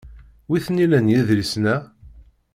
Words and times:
Wi 0.49 0.57
t-nilan 0.65 1.07
yedlisen-a? 1.13 1.75